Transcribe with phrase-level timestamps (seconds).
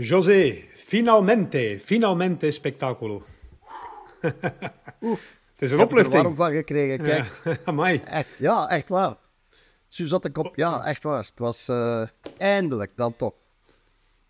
[0.00, 3.22] José, finalmente, finalmente spectaculo.
[4.20, 4.32] Het
[5.58, 6.22] is een Ik heb er opluchting.
[6.22, 7.40] warm van gekregen, kijk.
[7.66, 8.04] Ja.
[8.04, 9.16] Echt, ja, echt waar.
[9.88, 11.18] Zo zat ik op, ja, echt waar.
[11.18, 12.02] Het was eh,
[12.36, 13.32] eindelijk dan toch.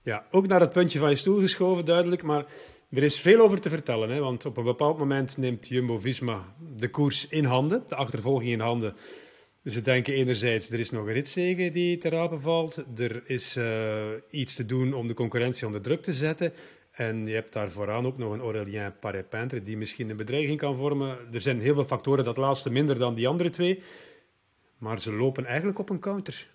[0.02, 2.22] Ja, ook naar het puntje van je stoel geschoven, duidelijk.
[2.22, 2.44] Maar
[2.90, 4.10] er is veel over te vertellen.
[4.10, 4.18] Hè?
[4.20, 6.44] Want op een bepaald moment neemt Jumbo-Visma
[6.76, 7.84] de koers in handen.
[7.88, 8.96] De achtervolging in handen.
[9.68, 12.84] Ze denken enerzijds, er is nog een ritzege die te rapen valt.
[12.96, 16.52] Er is eh, iets te doen om de concurrentie onder druk te zetten.
[16.90, 20.76] En je hebt daar vooraan ook nog een Aurélien Paré-Peintre die misschien een bedreiging kan
[20.76, 21.18] vormen.
[21.32, 23.82] Er zijn heel veel factoren, dat laatste minder dan die andere twee.
[24.78, 26.48] Maar ze lopen eigenlijk op een counter.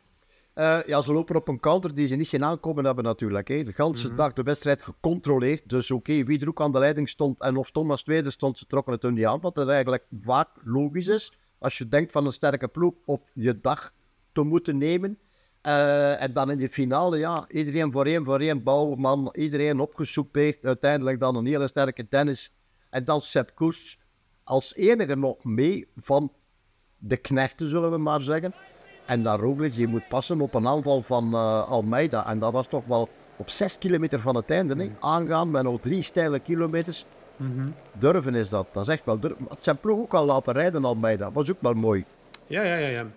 [0.53, 3.47] Eh, ja, ze lopen op een counter die ze niet zien aankomen hebben natuurlijk.
[3.47, 3.63] Hè.
[3.63, 5.69] De hele dag de wedstrijd gecontroleerd.
[5.69, 8.65] Dus oké, wie er ook aan de leiding stond en of Thomas tweede stond, ze
[8.65, 9.39] trokken het hun niet aan.
[9.41, 11.31] Wat er eigenlijk vaak logisch is.
[11.63, 13.93] Als je denkt van een sterke ploeg of je dag
[14.31, 15.19] te moeten nemen.
[15.61, 20.65] Eh, en dan in de finale, ja, iedereen voor één voor één, Bouwman, iedereen opgesoupeerd.
[20.65, 22.53] Uiteindelijk dan een hele sterke tennis.
[22.89, 23.99] En dan Sepp Koes
[24.43, 26.31] als enige nog mee van
[26.97, 28.53] de knechten, zullen we maar zeggen.
[29.05, 32.27] En dan Roglic, die moet passen op een aanval van eh, Almeida.
[32.27, 34.75] En dat was toch wel op 6 kilometer van het einde.
[34.75, 34.91] Hè?
[34.99, 37.05] Aangaan met nog drie steile kilometers.
[37.99, 38.67] Durven is dat.
[38.71, 39.45] Dat is echt wel durven.
[39.49, 41.31] Het zijn ploeg ook al laten rijden, Almeida.
[41.31, 42.05] Was ook wel mooi.
[42.47, 42.87] Ja, ja, ja.
[42.87, 43.07] ja.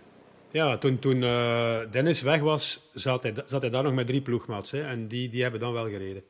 [0.50, 4.22] Ja, toen, toen eh, Dennis weg was, zat hij, zat hij daar nog met drie
[4.22, 4.70] ploegmaats.
[4.70, 6.22] Hè, en die, die hebben dan wel gereden.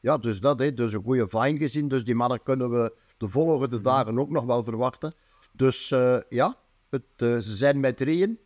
[0.00, 0.74] Ja, dus dat, hè.
[0.74, 1.88] dus een goede vine gezien.
[1.88, 5.14] Dus die mannen kunnen we de volgende dagen ook nog wel verwachten.
[5.52, 6.56] Dus eh, ja,
[6.90, 8.38] het, eh, ze zijn met drieën.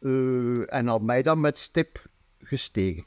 [0.00, 2.06] eh, en Almeida met stip
[2.38, 3.04] gestegen.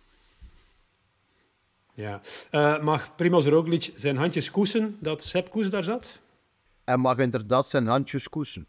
[1.94, 2.22] Ja.
[2.52, 6.22] Eh, mag Primoz Roglic zijn handjes koesen dat Sepp Koes daar zat?
[6.84, 8.68] En mag inderdaad zijn handjes koesen.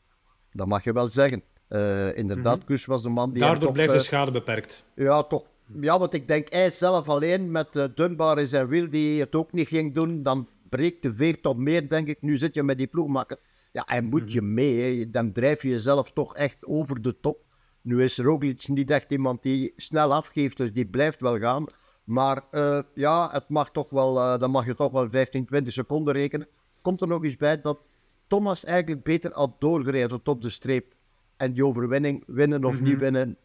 [0.52, 1.42] Dat mag je wel zeggen.
[1.68, 3.42] Eh, inderdaad, Koes was de man die...
[3.42, 4.84] Daardoor toch, blijft de eh, schade beperkt.
[4.94, 5.44] Ja, toch.
[5.80, 9.34] Ja, want ik denk, hij zelf alleen met uh, Dunbar in zijn wiel, die het
[9.34, 12.22] ook niet ging doen, dan breekt de veer tot meer, denk ik.
[12.22, 13.38] Nu zit je met die ploegmaker.
[13.72, 14.98] Ja, hij moet je mee.
[14.98, 15.10] Hè.
[15.10, 17.38] Dan drijf je jezelf toch echt over de top.
[17.82, 21.66] Nu is Roglic niet echt iemand die snel afgeeft, dus die blijft wel gaan.
[22.04, 25.72] Maar eh, ja, het mag toch wel, eh, dan mag je toch wel 15, 20
[25.72, 26.48] seconden rekenen.
[26.82, 27.78] Komt er nog eens bij dat
[28.26, 30.94] Thomas eigenlijk beter had doorgereden tot op de streep.
[31.36, 33.36] En die overwinning, winnen of niet winnen,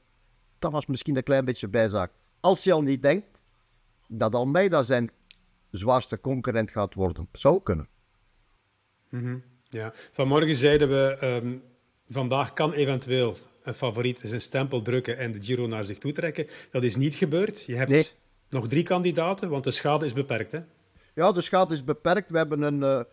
[0.60, 2.12] dat was misschien een klein beetje bijzaak.
[2.40, 3.42] Als je al niet denkt
[4.08, 5.12] dat Almeida zijn
[5.72, 7.28] zwaarste concurrent gaat worden.
[7.32, 7.88] Zou kunnen.
[9.70, 9.92] Ja.
[10.12, 11.58] Vanmorgen zeiden we, ehm,
[12.10, 16.48] vandaag kan eventueel een favoriet zijn stempel drukken en de Giro naar zich toe trekken.
[16.72, 17.66] Dat is niet gebeurd.
[17.66, 18.08] Je hebt Nee.
[18.50, 20.52] Nog drie kandidaten, want de schade is beperkt.
[20.52, 20.60] Hè?
[21.14, 22.30] Ja, de schade is beperkt.
[22.30, 23.06] We hebben een, eh, eh,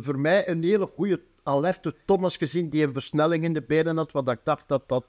[0.00, 4.12] voor mij een hele goede alerte Thomas gezien die een versnelling in de benen had.
[4.12, 5.06] Wat ik dacht dat dat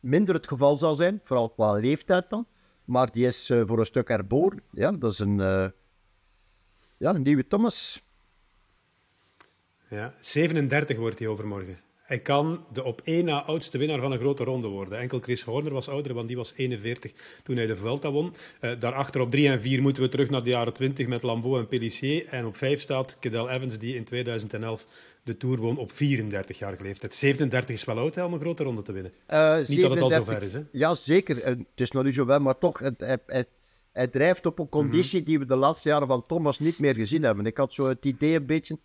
[0.00, 2.46] minder het geval zou zijn, vooral qua leeftijd dan.
[2.84, 4.62] Maar die is eh, voor een stuk erboren.
[4.70, 5.36] Ja, dat is een,
[6.96, 8.04] ja, een nieuwe Thomas.
[9.88, 10.14] Ja.
[10.20, 11.78] 37 wordt hij overmorgen.
[12.06, 14.98] Hij kan de op één na oudste winnaar van een grote ronde worden.
[14.98, 17.12] Enkel Chris Horner was ouder, want die was 41
[17.42, 18.32] toen hij de Vuelta won.
[18.60, 21.58] Eh, daarachter op 3 en 4 moeten we terug naar de jaren 20 met Lambeau
[21.58, 22.26] en Pellissier.
[22.26, 24.86] En op 5 staat Cadel Evans, die in 2011
[25.22, 27.14] de Tour won op 34 jaar leeftijd.
[27.14, 29.12] 37 is wel oud hè, om een grote ronde te winnen.
[29.26, 30.60] Eh, Niet dat het al 37 zover is, hè?
[30.72, 31.42] Ja, zeker.
[31.42, 33.44] En het is nog niet zo ver, maar toch, het, hij, hij,
[33.92, 37.22] hij drijft op een conditie die we de laatste jaren van Thomas niet meer gezien
[37.22, 37.46] hebben.
[37.46, 38.78] Ik had zo het idee een beetje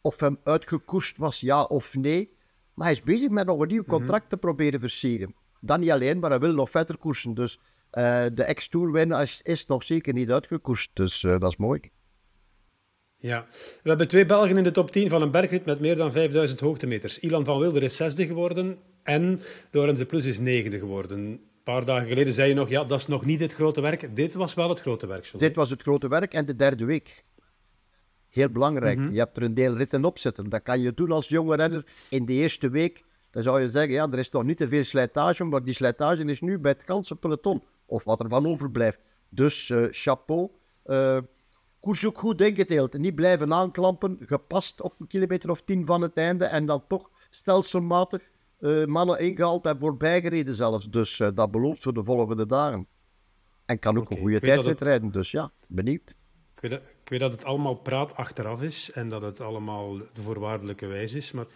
[0.00, 2.36] of hem uitgekoerst was, ja of nee.
[2.78, 5.34] Maar hij is bezig met nog een nieuw contract te proberen versieren.
[5.60, 7.34] Dan niet alleen, maar hij wil nog verder koersen.
[7.34, 10.90] Dus eh, de ex-tour winnaar is, is nog zeker niet uitgekoerst.
[10.92, 11.80] Dus eh, dat is mooi.
[13.16, 13.46] Ja,
[13.82, 16.60] we hebben twee Belgen in de top 10 van een bergrit met meer dan 5000
[16.60, 17.18] hoogtemeters.
[17.18, 19.40] Ilan van Wilder is zesde geworden en
[19.70, 21.18] Lorenz de Plus is negende geworden.
[21.18, 24.16] Een paar dagen geleden zei je nog, ja, dat is nog niet het grote werk.
[24.16, 25.24] Dit was wel het grote werk.
[25.24, 25.38] José.
[25.38, 27.24] Dit was het grote werk en de derde week.
[28.30, 28.98] Heel belangrijk.
[29.12, 30.48] Je hebt er een deel ritten op zitten.
[30.48, 33.04] Dat kan je doen als jonge renner in de eerste week.
[33.30, 36.24] Dan zou je zeggen, ja, er is toch niet te veel slijtage, maar die slijtage
[36.24, 37.62] is nu bij het ganse peloton.
[37.86, 38.98] Of wat er van overblijft.
[39.28, 40.50] Dus eh, chapeau.
[40.84, 41.18] Eh
[41.80, 42.98] koers ook goed ingedeeld.
[42.98, 46.44] Niet blijven aanklampen, gepast op een kilometer of tien van het einde.
[46.44, 48.22] En dan toch stelselmatig
[48.58, 50.90] eh, mannen ingehaald en voorbijgereden zelfs.
[50.90, 52.86] Dus dat belooft voor de volgende dagen.
[53.66, 55.10] En kan ook een goede tijdrit het- rijden.
[55.10, 56.10] Dus ja, benieuwd.
[56.54, 59.96] Ik weet, dat, ik weet dat het allemaal praat achteraf is en dat het allemaal
[59.96, 61.46] de voorwaardelijke wijze is, maar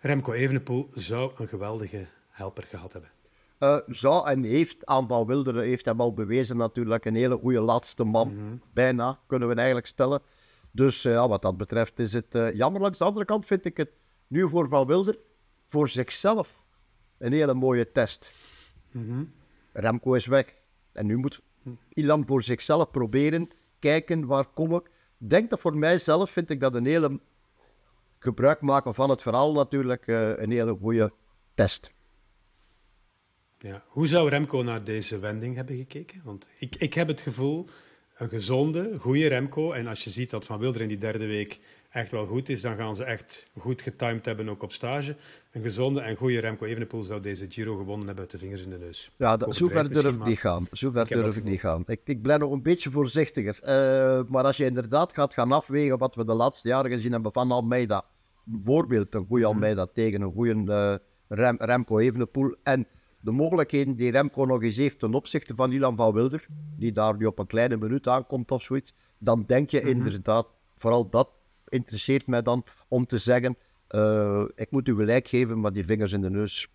[0.00, 3.10] Remco Evenepoel zou een geweldige helper gehad hebben.
[3.58, 7.60] Eh, zou en heeft aan Van Wilderen heeft hem al bewezen natuurlijk een hele goede
[7.60, 8.60] laatste man.
[8.72, 10.22] Bijna, kunnen we eigenlijk stellen.
[10.70, 12.80] Dus eh, wat dat betreft is het eh, jammer.
[12.80, 13.90] Langs de andere kant vind ik het
[14.26, 15.18] nu voor Van Wilder,
[15.66, 16.64] voor zichzelf,
[17.18, 18.32] een hele mooie test.
[19.72, 20.54] Remco is weg.
[20.92, 21.42] En nu moet
[21.88, 23.48] Ilan voor zichzelf proberen
[23.82, 24.90] kijken waar kom ik.
[25.16, 27.20] Denk dat voor mijzelf vind ik dat een hele
[28.18, 31.12] gebruik maken van het verhaal natuurlijk uh, een hele goede
[31.54, 31.92] test.
[33.58, 33.84] Ja.
[33.86, 36.20] Hoe zou Remco naar deze wending hebben gekeken?
[36.24, 37.68] Want ik, ik heb het gevoel,
[38.16, 39.72] een gezonde, goede Remco.
[39.72, 41.60] En als je ziet dat Van Wilder in die derde week
[41.92, 45.16] echt wel goed is, dan gaan ze echt goed getimed hebben, ook op stage.
[45.50, 48.70] Een gezonde en goede Remco Evenepoel zou deze Giro gewonnen hebben uit de vingers in
[48.70, 49.10] de neus.
[49.16, 50.66] Ja, dat, zover durf ik niet gaan.
[50.70, 51.82] Zover durf ik niet gaan.
[51.86, 53.58] Ik, ik ben nog een beetje voorzichtiger.
[53.62, 57.32] Uh, maar als je inderdaad gaat gaan afwegen wat we de laatste jaren gezien hebben
[57.32, 58.04] van Almeida,
[58.44, 59.52] bijvoorbeeld een goede mhm.
[59.52, 60.94] Almeida tegen een goede uh,
[61.38, 62.86] Rem, Remco Evenepoel en
[63.20, 66.46] de mogelijkheden die Remco nog eens heeft ten opzichte van Ilan van Wilder,
[66.76, 69.88] die daar nu op een kleine minuut aankomt of zoiets, dan denk je mhm.
[69.88, 70.46] inderdaad,
[70.76, 71.28] vooral dat
[71.72, 73.56] interesseert mij dan om te zeggen,
[73.90, 76.68] uh, ik moet u gelijk geven, maar die vingers in de neus,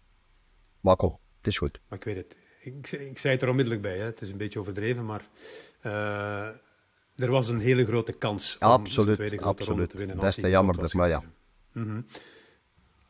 [0.80, 1.80] makkel, het is goed.
[1.88, 2.38] Maar ik weet het.
[2.62, 4.04] Ik, ik zei het er onmiddellijk bij, hè.
[4.04, 5.28] het is een beetje overdreven, maar
[5.86, 6.48] uh,
[7.16, 9.70] er was een hele grote kans om absoluut, de tweede grote absoluut.
[9.70, 10.18] ronde te winnen.
[10.18, 11.24] Best jammer, dus, maar ja.
[11.72, 12.06] Mm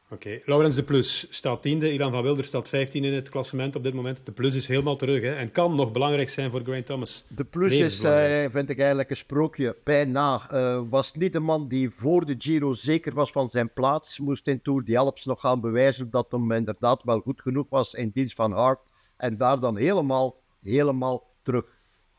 [0.09, 0.42] Oké, okay.
[0.45, 3.94] Laurens de Plus staat tiende, Ilan van Wilder staat 15 in het klassement op dit
[3.94, 4.19] moment.
[4.24, 7.25] De Plus is helemaal terug hè, en kan nog belangrijk zijn voor Grant Thomas.
[7.27, 9.75] De Plus is, uh, vind ik eigenlijk een sprookje.
[9.83, 14.19] Bijna uh, was niet de man die voor de Giro zeker was van zijn plaats.
[14.19, 17.94] Moest in Tour die Alps nog gaan bewijzen dat hem inderdaad wel goed genoeg was
[17.94, 18.80] in dienst van Hart.
[19.18, 21.65] En daar dan helemaal, helemaal terug.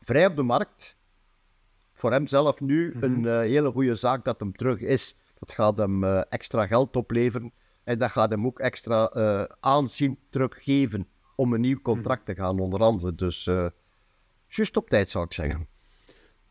[0.01, 0.97] Vrij op de markt.
[1.93, 3.03] Voor hem zelf nu mhm.
[3.03, 5.15] een uh, hele goede zaak dat hem terug is.
[5.39, 7.53] Dat gaat hem extra geld opleveren.
[7.89, 12.59] En dat gaat hem ook extra uh, aanzien teruggeven om een nieuw contract te gaan
[12.59, 13.15] onderhandelen.
[13.15, 13.67] Dus uh,
[14.47, 15.67] juist op tijd zou ik zeggen.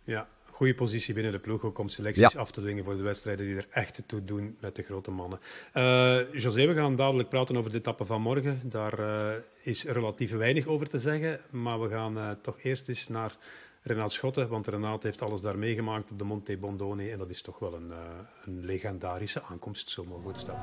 [0.05, 3.47] Ja, goede positie binnen de ploeg ook om selecties af te dwingen voor de wedstrijden
[3.47, 5.41] die er echt toe doen met de grote mannen.
[5.75, 8.61] Uh, José, we gaan dadelijk praten over de etappe van morgen.
[8.65, 8.99] Daar
[9.63, 13.37] is relatief weinig over te zeggen, maar we gaan toch eerst eens naar
[13.89, 17.43] Renaat Schotten, want Renaat heeft alles daar meegemaakt op de Monte Bondone en dat is
[17.43, 17.97] toch wel een, uh,
[18.45, 20.63] een legendarische aankomst, zo mogen we het stellen.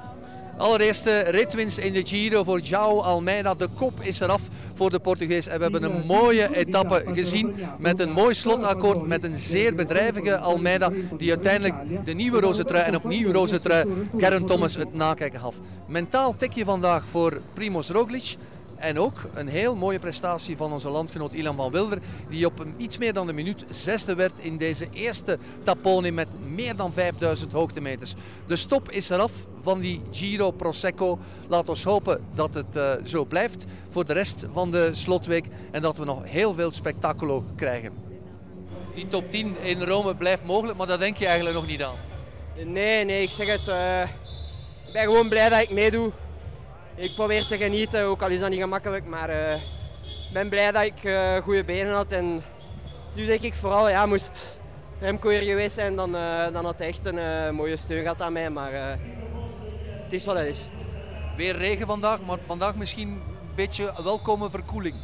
[0.57, 3.53] Allereerste ritwinst in de Giro voor João Almeida.
[3.53, 4.41] De kop is eraf
[4.73, 9.23] voor de Portugees en we hebben een mooie etappe gezien met een mooi slotakkoord met
[9.23, 13.85] een zeer bedrijvige Almeida die uiteindelijk de nieuwe roze trui en opnieuw roze trui
[14.17, 15.59] Garen Thomas het nakijken gaf.
[15.87, 18.35] Mentaal tikje vandaag voor Primoz Roglic.
[18.75, 21.99] En ook een heel mooie prestatie van onze landgenoot Ilan van Wilder,
[22.29, 26.75] die op iets meer dan een minuut zesde werd in deze eerste Tapone met meer
[26.75, 28.13] dan 5000 hoogtemeters.
[28.47, 29.31] De stop is eraf
[29.61, 31.19] van die Giro Prosecco.
[31.47, 35.81] Laat ons hopen dat het uh, zo blijft voor de rest van de slotweek en
[35.81, 37.93] dat we nog heel veel spektaculo krijgen.
[38.93, 41.95] Die top 10 in Rome blijft mogelijk, maar dat denk je eigenlijk nog niet aan.
[42.65, 43.67] Nee, nee, ik zeg het.
[43.67, 44.01] Uh,
[44.87, 46.11] ik ben gewoon blij dat ik meedoe
[46.95, 49.05] ik probeer te genieten, ook al is dat niet gemakkelijk.
[49.05, 52.11] Maar ik uh, ben blij dat ik uh, goede benen had.
[52.11, 52.43] En
[53.13, 54.59] nu denk ik vooral, ja, moest
[54.99, 58.33] Remco hier geweest zijn, dan, uh, dan had hij echt een mooie steun gehad aan
[58.33, 58.49] mij.
[58.49, 58.71] Maar
[60.03, 60.67] het is wat het is.
[61.37, 63.21] Weer regen vandaag, maar vandaag misschien een
[63.55, 64.95] beetje welkome verkoeling.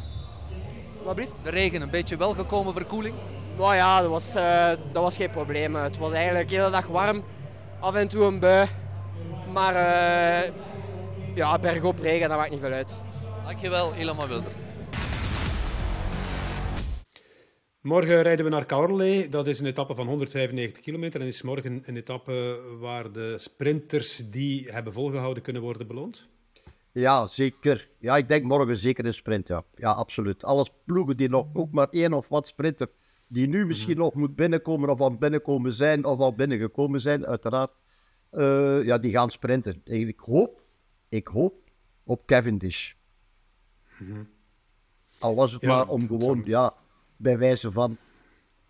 [1.04, 1.32] Wat blieft?
[1.42, 3.14] De regen, een beetje welgekomen verkoeling?
[3.56, 4.32] Nou ja, dat was,
[4.92, 5.74] dat was geen probleem.
[5.74, 7.24] Het was eigenlijk de hele dag warm.
[7.80, 8.66] Af en toe een bui.
[9.52, 9.74] Maar
[11.34, 12.94] ja, bergop regen, dat maakt niet veel uit.
[13.44, 14.52] Dankjewel, Ilama Wilder.
[17.80, 19.28] Morgen rijden we naar Caorle.
[19.28, 21.20] Dat is een etappe van 195 kilometer.
[21.20, 26.28] En is morgen een etappe waar de sprinters die hebben volgehouden kunnen worden beloond?
[26.92, 27.88] Ja, zeker.
[27.98, 29.64] Ja, ik denk morgen zeker een sprint, ja.
[29.74, 30.44] Ja, absoluut.
[30.44, 32.88] Alles ploegen die nog ook maar één of wat sprinter,
[33.26, 34.02] die nu misschien mhm.
[34.02, 37.72] nog moet binnenkomen of al binnenkomen zijn of al binnengekomen zijn, uiteraard.
[38.32, 39.80] Uh, ja, die gaan sprinten.
[39.84, 40.61] Ik hoop
[41.12, 41.54] ik hoop
[42.04, 42.92] op Cavendish.
[43.98, 44.28] Mm
[45.18, 46.74] Al was het maar om gewoon, ja,
[47.16, 47.96] bij wijze van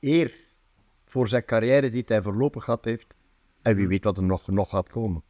[0.00, 0.34] eer
[1.04, 3.14] voor zijn carrière die hij voorlopig gehad heeft.
[3.62, 3.92] En wie mhm.
[3.92, 5.22] weet wat er nog, nog gaat komen.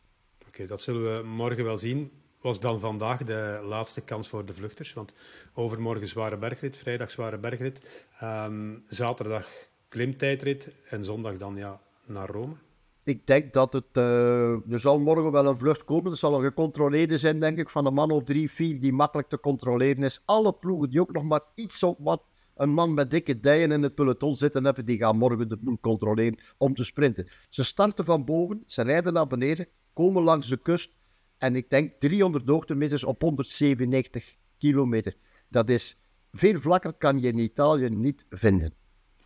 [0.46, 2.10] Oké, dat zullen we morgen wel zien.
[2.40, 4.92] Was dan vandaag de laatste kans voor de vluchters?
[4.92, 5.12] Want
[5.54, 9.48] overmorgen zware bergrit, vrijdag zware bergrit, um, zaterdag
[9.88, 12.56] klimtijdrit en zondag dan ja, naar Rome
[13.04, 13.84] ik denk dat het.
[13.92, 16.10] Uh, er zal morgen wel een vlucht komen.
[16.10, 19.28] Er zal een gecontroleerde zijn, denk ik, van een man of drie, vier die makkelijk
[19.28, 20.22] te controleren is.
[20.24, 22.22] Alle ploegen die ook nog maar iets of wat
[22.54, 25.78] een man met dikke dijen in het peloton zitten hebben, die gaan morgen de boel
[25.80, 27.28] controleren om te sprinten.
[27.50, 30.90] Ze starten van boven, ze rijden naar beneden, komen langs de kust.
[31.38, 35.14] En ik denk 300 hoogtemeters op 197 kilometer.
[35.48, 35.96] Dat is
[36.32, 38.74] veel vlakker, kan je in Italië niet vinden.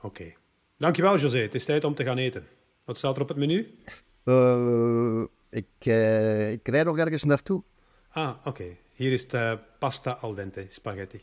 [0.00, 0.32] Oké.
[0.78, 1.38] Dankjewel, José.
[1.38, 2.44] Het is tijd om te gaan eten.
[2.86, 3.78] Wat staat er op het menu?
[4.24, 7.62] Uh, ik, uh, ik rijd nog ergens naartoe.
[8.10, 8.64] Ah, oké.
[8.92, 11.20] Hier is de pasta al dente, spaghetti.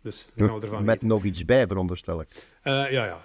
[0.00, 2.28] Dus gaan we ervan Met nog iets bij, veronderstel ik.
[2.64, 3.24] Uh, ja, ja.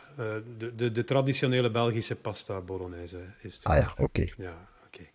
[0.57, 3.63] De, de, de, traditionele Belgische pasta bolognese is het.
[3.63, 4.01] Ah ja, oké.
[4.01, 4.33] Okay.
[4.37, 4.99] Ja, oké.
[4.99, 5.11] Okay.